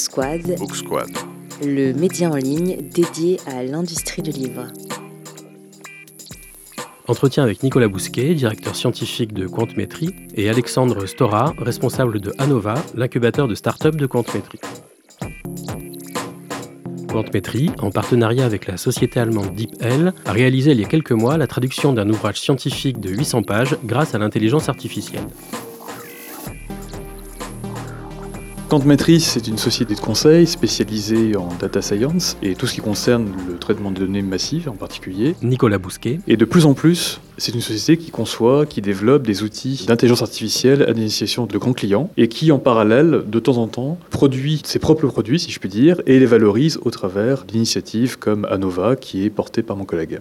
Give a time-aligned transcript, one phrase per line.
[0.00, 1.10] Squad, Book Squad.
[1.62, 4.68] le média en ligne dédié à l'industrie du livre.
[7.06, 13.46] Entretien avec Nicolas Bousquet, directeur scientifique de Quantmetry, et Alexandre Stora, responsable de Anova, l'incubateur
[13.46, 14.58] de start-up de Quantmetry.
[17.08, 21.36] Quantmetry, en partenariat avec la société allemande DeepL, a réalisé il y a quelques mois
[21.36, 25.26] la traduction d'un ouvrage scientifique de 800 pages grâce à l'intelligence artificielle.
[28.70, 33.32] Quantmetry, c'est une société de conseil spécialisée en data science et tout ce qui concerne
[33.48, 35.34] le traitement de données massives en particulier.
[35.42, 39.42] Nicolas Bousquet, Et de plus en plus, c'est une société qui conçoit, qui développe des
[39.42, 43.66] outils d'intelligence artificielle à destination de grands clients et qui, en parallèle, de temps en
[43.66, 48.20] temps, produit ses propres produits, si je puis dire, et les valorise au travers d'initiatives
[48.20, 50.20] comme Anova, qui est portée par mon collègue.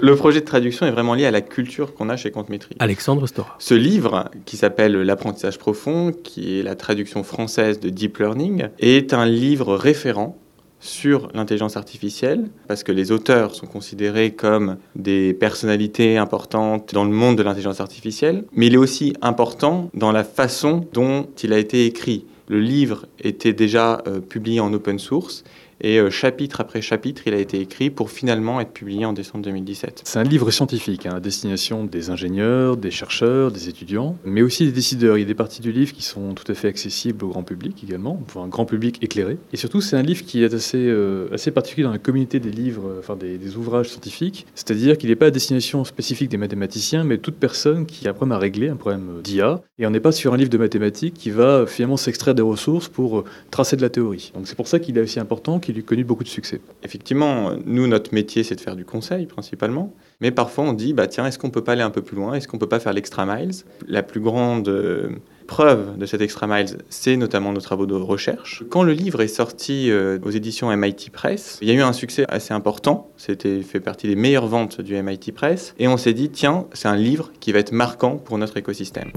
[0.00, 2.76] Le projet de traduction est vraiment lié à la culture qu'on a chez Quantmetry.
[2.78, 3.56] Alexandre Stora.
[3.58, 9.14] Ce livre, qui s'appelle L'apprentissage profond, qui est la traduction française de Deep Learning, est
[9.14, 10.36] un livre référent
[10.80, 17.10] sur l'intelligence artificielle, parce que les auteurs sont considérés comme des personnalités importantes dans le
[17.10, 21.58] monde de l'intelligence artificielle, mais il est aussi important dans la façon dont il a
[21.58, 22.26] été écrit.
[22.48, 25.42] Le livre était déjà euh, publié en open source,
[25.80, 29.44] et euh, chapitre après chapitre, il a été écrit pour finalement être publié en décembre
[29.44, 30.02] 2017.
[30.04, 34.64] C'est un livre scientifique hein, à destination des ingénieurs, des chercheurs, des étudiants, mais aussi
[34.64, 35.18] des décideurs.
[35.18, 37.42] Il y a des parties du livre qui sont tout à fait accessibles au grand
[37.42, 39.36] public également, pour un grand public éclairé.
[39.52, 42.50] Et surtout, c'est un livre qui est assez, euh, assez particulier dans la communauté des
[42.50, 44.46] livres, euh, enfin des, ouvrages scientifiques.
[44.54, 48.14] C'est-à-dire qu'il n'est pas à destination spécifique des mathématiciens, mais toute personne qui a un
[48.14, 49.60] problème à régler, un problème d'IA.
[49.78, 52.88] Et on n'est pas sur un livre de mathématiques qui va finalement s'extraire des ressources
[52.88, 54.32] pour tracer de la théorie.
[54.34, 56.60] Donc c'est pour ça qu'il est aussi important qu'il ait connu beaucoup de succès.
[56.82, 59.92] Effectivement, nous, notre métier, c'est de faire du conseil principalement.
[60.20, 62.34] Mais parfois, on dit, bah, tiens, est-ce qu'on peut pas aller un peu plus loin?
[62.34, 63.50] Est-ce qu'on peut pas faire l'extra miles?
[63.86, 65.08] La plus grande euh,
[65.46, 68.62] preuve de cet extra miles, c'est notamment nos travaux de recherche.
[68.70, 71.92] Quand le livre est sorti euh, aux éditions MIT Press, il y a eu un
[71.92, 73.10] succès assez important.
[73.16, 75.74] C'était fait partie des meilleures ventes du MIT Press.
[75.78, 79.10] Et on s'est dit, tiens, c'est un livre qui va être marquant pour notre écosystème.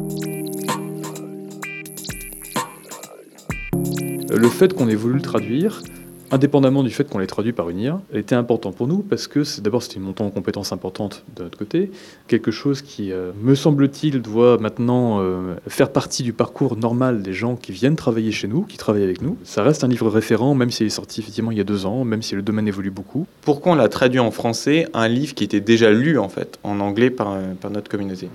[4.32, 5.82] Le fait qu'on ait voulu le traduire,
[6.32, 9.44] indépendamment du fait qu'on l'ait traduit par une IA, était important pour nous parce que
[9.62, 11.92] d'abord c'était une montée en compétences importante de notre côté,
[12.28, 17.34] quelque chose qui, euh, me semble-t-il, doit maintenant euh, faire partie du parcours normal des
[17.34, 19.38] gens qui viennent travailler chez nous, qui travaillent avec nous.
[19.44, 22.04] Ça reste un livre référent, même s'il est sorti effectivement il y a deux ans,
[22.04, 23.26] même si le domaine évolue beaucoup.
[23.42, 26.80] Pourquoi on l'a traduit en français Un livre qui était déjà lu en fait en
[26.80, 28.30] anglais par, par notre communauté?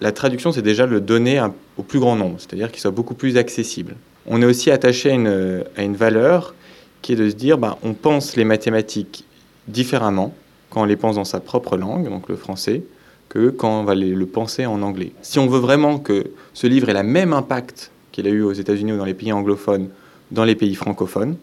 [0.00, 1.42] La traduction, c'est déjà le donner
[1.76, 3.96] au plus grand nombre, c'est-à-dire qu'il soit beaucoup plus accessible.
[4.26, 6.54] On est aussi attaché à une, à une valeur
[7.02, 9.24] qui est de se dire, bah, on pense les mathématiques
[9.68, 10.34] différemment
[10.70, 12.82] quand on les pense dans sa propre langue, donc le français,
[13.28, 15.12] que quand on va les- le penser en anglais.
[15.22, 18.52] Si on veut vraiment que ce livre ait le même impact qu'il a eu aux
[18.52, 19.88] États-Unis ou dans les pays anglophones,
[20.30, 21.36] dans les pays francophones,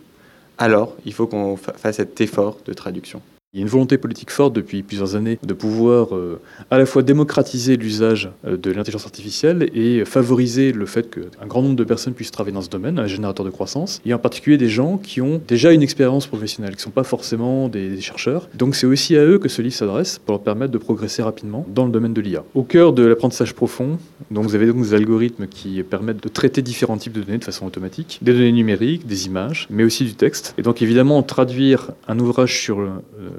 [0.57, 3.21] alors il faut qu'on fa- fasse cet effort de traduction.
[3.53, 6.85] Il y a une volonté politique forte depuis plusieurs années de pouvoir euh, à la
[6.85, 11.85] fois démocratiser l'usage euh, de l'intelligence artificielle et favoriser le fait qu'un grand nombre de
[11.85, 14.97] personnes puissent travailler dans ce domaine, un générateur de croissance, et en particulier des gens
[14.97, 18.49] qui ont déjà une expérience professionnelle, qui ne sont pas forcément des, chercheurs.
[18.53, 21.65] Donc c'est aussi à eux que ce livre s'adresse pour leur permettre de progresser rapidement
[21.73, 22.43] dans le domaine de l'IA.
[22.53, 23.97] Au cœur de l'apprentissage profond,
[24.29, 27.45] donc vous avez donc des algorithmes qui permettent de traiter différents types de données de
[27.45, 30.53] façon automatique, des données numériques, des images, mais aussi du texte.
[30.57, 32.89] Et donc évidemment, traduire un ouvrage sur euh,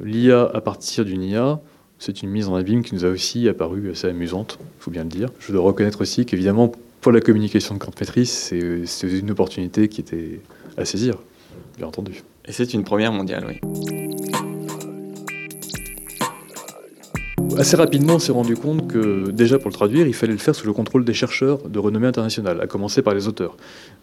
[0.02, 1.60] l'IA à partir d'une IA,
[1.98, 5.02] c'est une mise en abîme qui nous a aussi apparu assez amusante, il faut bien
[5.02, 5.28] le dire.
[5.40, 10.40] Je dois reconnaître aussi qu'évidemment, pour la communication de c'est c'est une opportunité qui était
[10.76, 11.14] à saisir,
[11.76, 12.22] bien entendu.
[12.46, 14.07] Et c'est une première mondiale, oui.
[17.58, 20.54] Assez rapidement, on s'est rendu compte que déjà pour le traduire, il fallait le faire
[20.54, 23.56] sous le contrôle des chercheurs de renommée internationale, à commencer par les auteurs.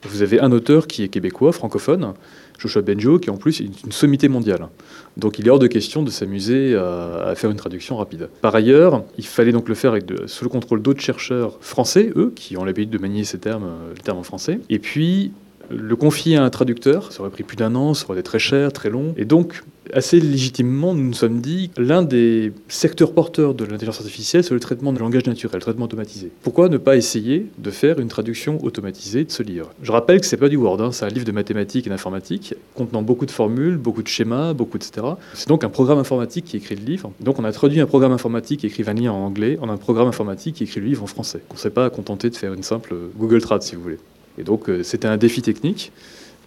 [0.04, 2.14] Vous avez un auteur qui est québécois, francophone,
[2.60, 4.68] Joshua Benjo, qui en plus est une sommité mondiale.
[5.16, 8.28] Donc il est hors de question de s'amuser à, faire une traduction rapide.
[8.42, 12.58] Par ailleurs, il fallait donc le faire sous le contrôle d'autres chercheurs français, eux, qui
[12.58, 14.60] ont l'habitude de manier ces termes, euh, les termes en français.
[14.69, 15.31] Et puis,
[15.69, 18.40] le confier à un traducteur, ça aurait pris plus d'un an, ça aurait été très
[18.40, 19.13] cher, très long.
[19.18, 19.63] Et donc,
[19.94, 24.60] assez légitimement, nous nous sommes dit, l'un des secteurs porteurs de l'intelligence artificielle, c'est le
[24.60, 26.31] traitement de langage naturel, le traitement automatisé.
[26.44, 29.72] Pourquoi ne pas essayer de faire une traduction automatisée de ce livre?
[29.81, 32.56] Je rappelle que c'est pas du Word, hein, c'est un livre de mathématiques et d'informatique,
[32.74, 35.08] contenant beaucoup de formules, beaucoup de schémas, beaucoup de etc.
[35.34, 37.12] C'est donc un programme informatique qui écrit le livre.
[37.22, 39.78] Donc on a traduit un programme informatique qui écrit un lien en anglais en un
[39.78, 41.42] programme informatique qui écrit le livre en français.
[41.50, 43.98] On ne s'est pas contenté de faire une simple Google Trad, si vous voulez.
[44.38, 45.92] Et donc, euh, c'était un défi technique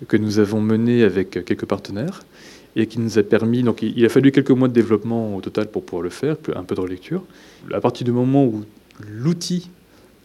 [0.07, 2.23] que nous avons mené avec quelques partenaires
[2.77, 3.63] et qui nous a permis.
[3.63, 6.63] Donc, il a fallu quelques mois de développement au total pour pouvoir le faire, un
[6.63, 7.25] peu de relecture.
[7.73, 8.65] À partir du moment où
[9.01, 9.71] l'outil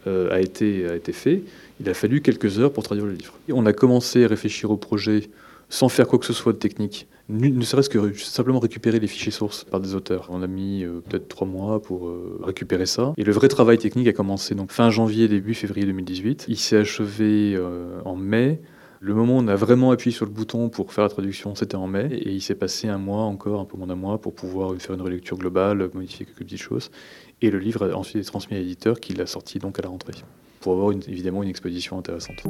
[0.05, 1.41] euh, a, été, fait,
[1.79, 3.33] il a fallu quelques heures pour traduire le livre.
[3.49, 5.29] On a commencé à réfléchir au projet
[5.73, 7.07] sans faire quoi que ce soit de technique.
[7.29, 10.27] Ne serait-ce que simplement récupérer les fichiers sources par des auteurs.
[10.29, 13.13] On a mis euh, peut-être trois mois pour euh, récupérer ça.
[13.17, 16.45] Et le vrai travail technique a commencé donc fin janvier, début février 2018.
[16.47, 18.61] Il s'est achevé euh, en mai.
[18.99, 21.75] Le moment où on a vraiment appuyé sur le bouton pour faire la traduction, c'était
[21.75, 22.07] en mai.
[22.11, 24.93] Et il s'est passé un mois encore, un peu moins d'un mois, pour pouvoir faire
[24.93, 26.91] une relecture globale, modifier quelques petites choses.
[27.41, 29.89] Et le livre a ensuite été transmis à l'éditeur qui l'a sorti donc à la
[29.89, 30.13] rentrée.
[30.59, 32.43] Pour avoir évidemment une exposition intéressante.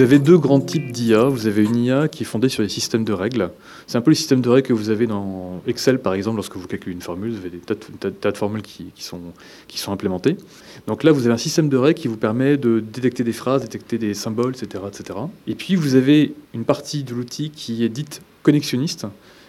[0.00, 1.24] Vous avez deux grands types d'IA.
[1.24, 3.50] Vous avez une IA qui est fondée sur des systèmes de règles.
[3.86, 6.56] C'est un peu le système de règles que vous avez dans Excel, par exemple, lorsque
[6.56, 7.32] vous calculez une formule.
[7.32, 9.20] Vous avez des tas de, formules qui, sont,
[9.68, 10.38] qui sont implémentées.
[10.86, 13.60] Donc là, vous avez un système de règles qui vous permet de détecter des phrases,
[13.60, 14.84] détecter des symboles, etc.
[14.88, 15.18] etc.
[15.46, 19.06] Et puis, vous avez une partie de l'outil qui est dite connexionniste,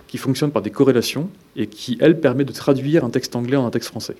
[0.10, 3.66] qui fonctionne par des corrélations et qui, elle, permet de traduire un texte anglais en
[3.66, 4.18] un texte français.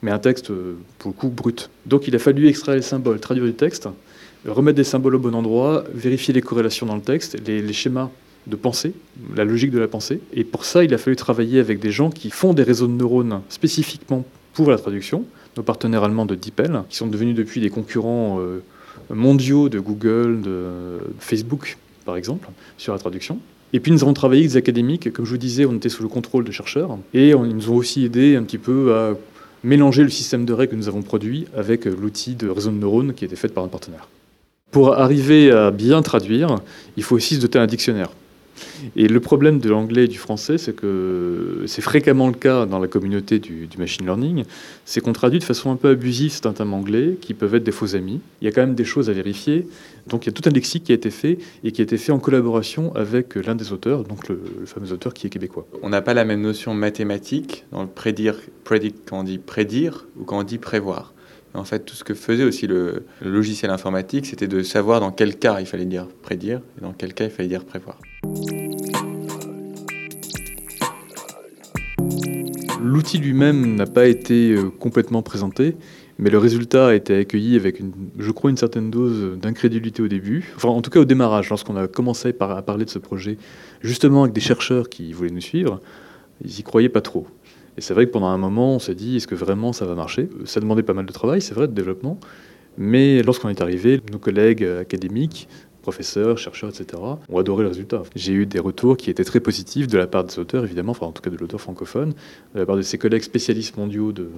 [0.00, 1.68] Mais un texte, euh, pour le coup, brut.
[1.84, 3.88] Donc il a fallu extraire les symboles, traduire du texte,
[4.52, 8.10] remettre des symboles au bon endroit, vérifier les corrélations dans le texte, les, schémas
[8.46, 8.92] de pensée,
[9.34, 10.20] la logique de la pensée.
[10.32, 12.92] Et pour ça, il a fallu travailler avec des gens qui font des réseaux de
[12.92, 15.24] neurones spécifiquement pour la traduction,
[15.56, 18.62] nos partenaires allemands de DeepL, qui sont devenus depuis des concurrents euh,
[19.10, 23.38] mondiaux de Google, de Facebook, par exemple, sur la traduction.
[23.72, 26.02] Et puis nous avons travaillé avec des académiques, comme je vous disais, on était sous
[26.02, 29.14] le contrôle de chercheurs, et ils nous ont aussi aidé un petit peu à
[29.64, 33.12] mélanger le système de règles que nous avons produit avec l'outil de réseau de neurones
[33.12, 34.08] qui était fait par un partenaire.
[34.76, 36.56] Pour arriver à bien traduire,
[36.98, 38.10] il faut aussi se doter d'un dictionnaire.
[38.94, 42.78] Et le problème de l'anglais et du français, c'est que c'est fréquemment le cas dans
[42.78, 44.44] la communauté du, machine learning,
[44.84, 47.72] c'est qu'on traduit de façon un peu abusive certains termes anglais qui peuvent être des
[47.72, 48.20] faux amis.
[48.42, 49.66] Il y a quand même des choses à vérifier.
[50.08, 51.96] Donc il y a tout un lexique qui a été fait et qui a été
[51.96, 55.66] fait en collaboration avec l'un des auteurs, donc le, fameux auteur qui est québécois.
[55.82, 58.36] On n'a pas la même notion mathématique dans le prédire,
[58.66, 61.14] quand on dit prédire ou quand on dit prévoir.
[61.54, 65.36] En fait, tout ce que faisait aussi le, logiciel informatique, c'était de savoir dans quel
[65.36, 67.98] cas il fallait dire prédire et dans quel cas il fallait dire prévoir.
[72.82, 75.76] L'outil lui-même n'a pas été euh, complètement présenté,
[76.18, 80.08] mais le résultat a été accueilli avec, une, je crois, une certaine dose d'incrédulité au
[80.08, 80.52] début.
[80.56, 83.38] Enfin, en tout cas au démarrage, lorsqu'on a commencé à parler de ce projet,
[83.80, 85.80] justement avec des chercheurs qui voulaient nous suivre,
[86.44, 87.26] ils n'y croyaient pas trop.
[87.76, 89.94] Et c'est vrai que pendant un moment, on s'est dit, est-ce que vraiment ça va
[89.94, 90.28] marcher?
[90.44, 92.18] Ça demandait pas mal de travail, c'est vrai, de développement.
[92.78, 95.48] Mais lorsqu'on est arrivé, nos collègues académiques,
[95.82, 98.02] professeurs, chercheurs, etc., ont adoré le résultat.
[98.14, 101.06] J'ai eu des retours qui étaient très positifs de la part des auteurs, évidemment, enfin
[101.06, 102.12] en tout cas de l'auteur francophone,
[102.54, 104.28] de la part de ses collègues spécialistes mondiaux de,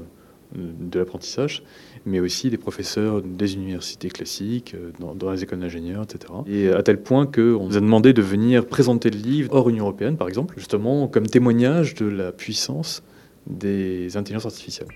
[0.55, 1.62] de l'apprentissage,
[2.06, 6.32] mais aussi des professeurs des universités classiques, dans, dans les écoles d'ingénieurs, etc.
[6.46, 9.85] Et à tel point qu'on nous a demandé de venir présenter le livre hors Union
[9.85, 13.02] européenne, par exemple, justement comme témoignage de la puissance
[13.48, 14.88] des intelligences artificielles.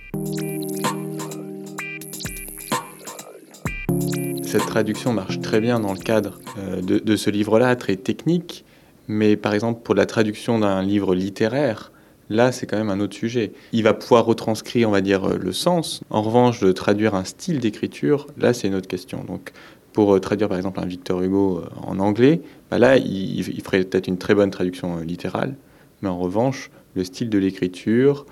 [4.44, 8.66] Cette traduction marche très bien dans le cadre euh, de, ce livre-là, très technique,
[9.08, 11.90] mais par exemple pour la traduction d'un livre littéraire,
[12.28, 13.52] là c'est quand même un autre sujet.
[13.72, 16.02] Il va pouvoir retranscrire, on va dire, le sens.
[16.10, 19.25] En revanche, de traduire un style d'écriture, là c'est une autre question.
[19.25, 19.52] Donc
[19.94, 23.62] pour euh, traduire par exemple un Victor Hugo euh, en anglais, bah là il, il
[23.62, 25.55] ferait peut-être une très bonne traduction littérale,
[26.02, 28.26] mais en revanche, le style de l'écriture,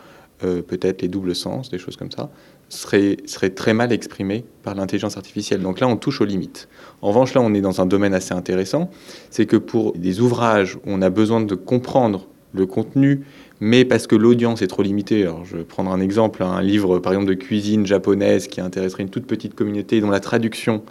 [0.44, 2.31] euh, peut-être les doubles sens, des choses comme ça,
[2.69, 3.17] seraient,
[3.50, 5.61] très mal exprimés par l'intelligence artificielle.
[5.61, 6.68] Donc là, on touche aux limites.
[7.02, 8.90] En revanche, là, on est dans un domaine assez intéressant,
[9.30, 13.25] c'est que pour des ouvrages où on a besoin de comprendre le contenu,
[13.61, 15.23] mais parce que l'audience est trop limitée.
[15.23, 19.02] Alors, je vais prendre un exemple, un livre, par exemple, de cuisine japonaise qui intéresserait
[19.02, 20.83] une toute petite communauté dont la traduction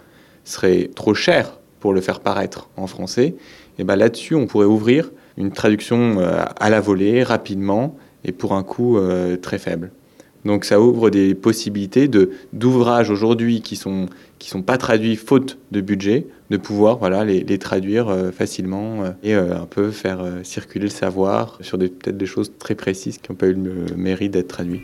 [0.44, 3.34] serait trop chère pour le faire paraître en français.
[3.78, 8.52] Et bien là-dessus, on pourrait ouvrir une traduction euh, à la volée, rapidement, et pour
[8.52, 9.90] un coût euh, très faible.
[10.44, 14.06] Donc ça ouvre des possibilités de d'ouvrages aujourd'hui qui sont
[14.38, 19.34] qui sont pas traduits faute de budget, de pouvoir voilà les, traduire euh, facilement et
[19.34, 23.48] un peu faire circuler le savoir sur peut-être des choses très précises qui n'ont pas
[23.48, 24.82] eu le mérite d'être traduites.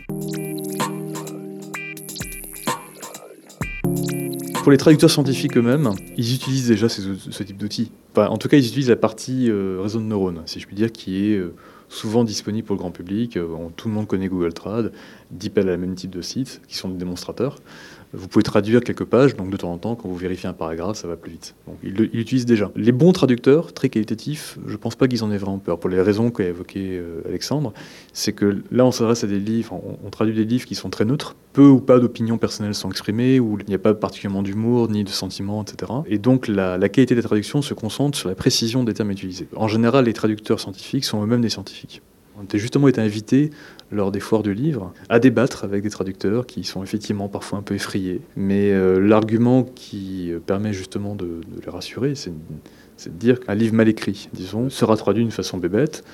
[4.62, 7.92] Pour les traducteurs scientifiques eux-mêmes, ils utilisent déjà ce, ce type d'outils.
[8.16, 11.32] En tout cas, ils utilisent la partie réseau de neurones, si je puis dire, qui
[11.32, 11.40] est
[11.88, 13.36] souvent disponible pour le grand public.
[13.36, 13.46] Euh,
[13.76, 14.92] tout le monde connaît Google Trad,
[15.30, 17.56] DeepL a le même type de sites qui sont des démonstrateurs.
[18.16, 20.96] Vous pouvez traduire quelques pages, donc de temps en temps, quand vous vérifiez un paragraphe,
[20.96, 21.54] ça va plus vite.
[21.66, 22.70] Donc, ils l'utilisent déjà.
[22.74, 25.78] Les bons traducteurs, très qualitatifs, je ne pense pas qu'ils en aient vraiment peur.
[25.78, 27.74] Pour les raisons qu'a évoquées euh, Alexandre,
[28.14, 31.04] c'est que là, on s'adresse à des livres, on, traduit des livres qui sont très
[31.04, 34.88] neutres, peu ou pas d'opinions personnelles sont exprimées, où il n'y a pas particulièrement d'humour,
[34.88, 35.92] ni de sentiments, etc.
[36.06, 39.46] Et donc, la, la qualité des traductions se concentre sur la précision des termes utilisés.
[39.56, 42.00] En général, les traducteurs scientifiques sont eux-mêmes des scientifiques.
[42.38, 43.50] On a justement été invités
[43.90, 47.62] lors des foires du livre à débattre avec des traducteurs qui sont effectivement parfois un
[47.62, 48.20] peu effrayés.
[48.36, 53.88] Mais euh, l'argument qui permet justement de les rassurer, c'est de dire qu'un livre mal
[53.88, 56.04] écrit, disons, sera traduit d'une façon bébête,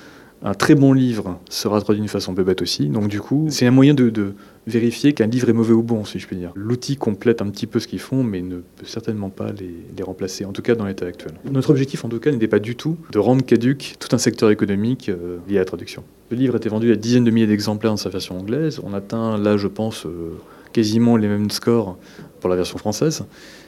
[0.45, 2.89] un très bon livre sera traduit d'une façon bébête aussi.
[2.89, 4.35] Donc du coup, c'est un moyen de,
[4.67, 6.53] vérifier qu'un livre est mauvais ou bon, si je puis dire.
[6.55, 10.45] L'outil complète un petit peu ce qu'ils font, mais ne peut certainement pas les, remplacer,
[10.45, 11.33] en tout cas dans l'état actuel.
[11.51, 14.51] Notre objectif, en tout cas, n'était pas du tout de rendre caduque tout un secteur
[14.51, 16.03] économique euh, lié à la traduction.
[16.31, 18.81] Le livre été vendu à dizaines de milliers d'exemplaires dans sa version anglaise.
[18.83, 20.33] On atteint là, je pense, euh,
[20.73, 21.99] quasiment les mêmes scores
[22.41, 23.25] pour la version française.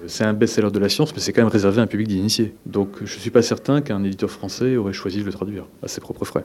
[0.07, 2.55] C'est un best-seller de la science, mais c'est quand même réservé à un public d'initiés.
[2.67, 5.89] Donc je ne suis pas certain qu'un éditeur français aurait choisi de le traduire à
[5.89, 6.45] ses propres frais.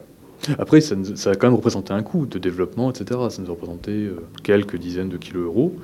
[0.58, 3.20] Après, ça, a quand même représenté un coût de développement, etc.
[3.28, 5.76] Ça nous a représenté euh, quelques dizaines de kilos euros.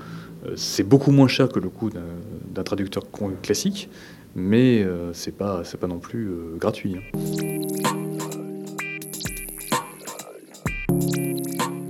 [0.46, 3.02] Euh, c'est beaucoup moins cher que le coût d'un traducteur
[3.42, 3.90] classique,
[4.34, 6.96] mais euh, c'est pas, pas non plus gratuit.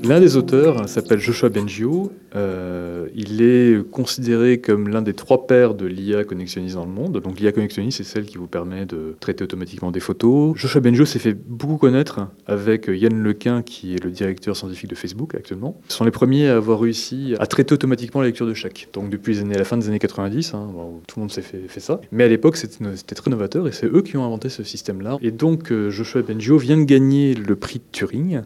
[0.07, 2.13] L'un des auteurs s'appelle Joshua Bengio.
[2.37, 7.21] Euh, il est considéré comme l'un des trois pères de l'IA connexionniste dans le monde.
[7.21, 10.57] Donc l'IA connexionniste, c'est celle qui vous permet de traiter automatiquement des photos.
[10.57, 14.95] Joshua Bengio s'est fait beaucoup connaître avec Yann Lequin, qui est le directeur scientifique de
[14.95, 15.81] Facebook actuellement.
[15.89, 18.89] Ce sont les premiers à avoir réussi à traiter automatiquement la lecture de chèques.
[18.93, 20.71] Donc depuis les années, la fin des années 90, hein,
[21.09, 22.01] tout le monde s'est fait, fait, ça.
[22.13, 25.19] Mais à l'époque, c'était très novateur et c'est eux qui ont inventé ce système-là.
[25.21, 28.43] Et donc euh, Joshua Bengio vient de gagner le prix de Turing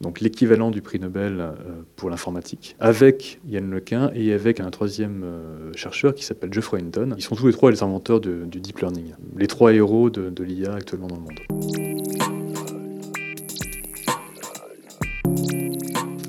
[0.00, 1.52] donc l'équivalent du prix Nobel euh,
[1.96, 7.14] pour l'informatique, avec Yann Lequin et avec un troisième euh, chercheur qui s'appelle Geoffrey Hinton.
[7.16, 10.74] Ils sont tous les trois les inventeurs du deep learning, les trois héros de, l'IA
[10.74, 11.40] actuellement dans le monde.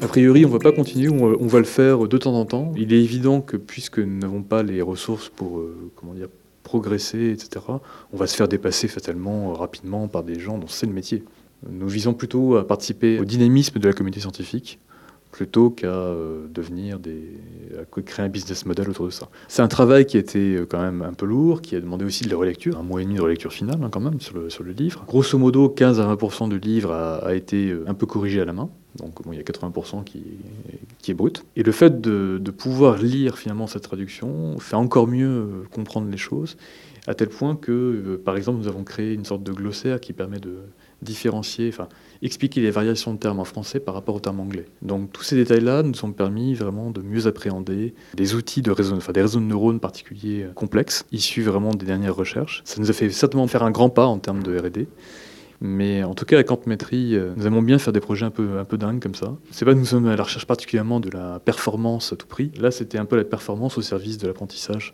[0.02, 2.72] A priori, on ne va pas continuer, on va le faire de temps en temps.
[2.78, 6.28] Il est évident que puisque nous n'avons pas les ressources pour euh, comment dire,
[6.64, 7.66] progresser, etc.,
[8.14, 11.24] on va se faire dépasser fatalement rapidement par des gens dont c'est le métier.
[11.70, 14.80] Nous visons plutôt à participer au dynamisme de la communauté scientifique
[15.36, 19.28] plutôt qu'à euh, devenir à créer un business model autour de ça.
[19.50, 22.06] C'est un travail qui a été euh, quand même un peu lourd, qui a demandé
[22.06, 24.34] aussi de la relecture, un mois et demi de relecture finale hein, quand même sur
[24.64, 25.04] le, livre.
[25.06, 28.54] Grosso modo, 15 à 20% du livre a, été euh, un peu corrigé à la
[28.54, 28.70] main.
[28.96, 30.24] Donc il y a 80% qui,
[31.10, 31.44] est brut.
[31.58, 36.56] Et le fait de, pouvoir lire finalement cette traduction fait encore mieux comprendre les choses,
[37.08, 40.40] à tel point que, par exemple, nous avons créé une sorte de glossaire qui permet
[40.40, 40.60] de
[41.06, 41.88] différencier, enfin,
[42.22, 44.66] expliquer les variations de termes en français par rapport au terme anglais.
[44.82, 48.96] Donc tous ces détails-là nous ont permis vraiment de mieux appréhender des outils de réseau,
[48.96, 52.62] enfin des réseaux de neurones particuliers euh, complexes, issus vraiment des dernières recherches.
[52.66, 54.88] Ça nous a fait certainement faire un grand pas en termes de R&D.
[55.62, 58.60] Mais en tout cas, avec Ampmétrie, euh, nous aimons bien faire des projets un peu,
[58.60, 59.36] un peu dingues comme ça.
[59.52, 62.52] C'est pas que nous sommes à la recherche particulièrement de la performance à tout prix.
[62.60, 64.94] Là, c'était un peu la performance au service de l'apprentissage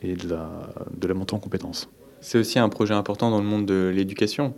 [0.00, 1.90] et de la, de la montée en compétences.
[2.20, 4.54] C'est aussi un projet important dans le monde de l'éducation.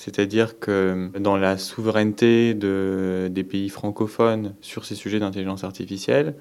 [0.00, 6.36] C'est-à-dire que dans la souveraineté de, des pays francophones sur ces sujets d'intelligence artificielle,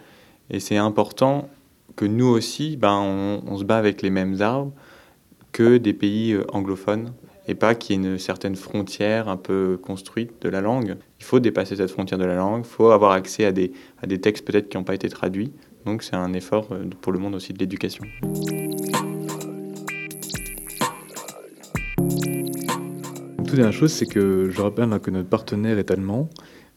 [0.50, 1.50] et c'est important
[1.98, 4.72] que nous aussi, ben, on, se bat avec les mêmes arbres
[5.51, 7.12] que des pays euh, anglophones,
[7.50, 10.96] et pas qu'il y ait une certaine frontière un peu construite de la langue.
[11.20, 14.08] Il faut dépasser cette frontière de la langue, il faut avoir accès à des, à
[14.08, 15.51] des textes peut-être qui n'ont pas été traduits.
[15.86, 18.06] Donc c'est un effort euh, pour le monde aussi de l'éducation.
[23.50, 26.29] Toute dernière chose, c'est que je rappelle que notre partenaire est allemand.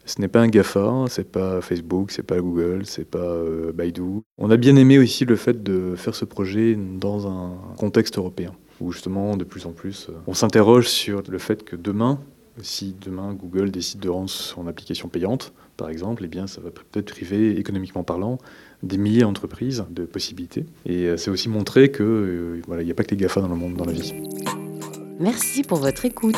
[0.07, 4.23] Ce n'est pas un GAFA, c'est pas Facebook, c'est pas Google, c'est pas euh, Baidu.
[4.39, 8.53] On a bien aimé aussi le fait de faire ce projet dans un contexte européen,
[8.81, 12.19] où justement, de plus en plus, euh, on s'interroge sur le fait que demain,
[12.63, 16.71] si demain Google décide de rendre son application payante, par exemple, eh bien, ça va
[16.71, 18.39] peut-être priver, économiquement parlant,
[18.83, 20.65] des milliers d'entreprises de possibilités.
[20.87, 23.49] Et euh, c'est aussi montrer que voilà, il n'y a pas que les GAFA dans
[23.49, 24.15] le monde, dans la vie.
[25.23, 26.35] Merci pour votre écoute.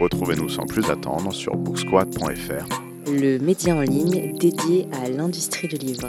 [0.00, 2.66] Retrouvez-nous sans plus attendre sur booksquad.fr,
[3.06, 6.08] le média en ligne dédié à l'industrie du livre.